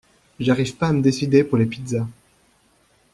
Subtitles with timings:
[0.39, 2.07] J'arrive pas à me décider pour les pizzas.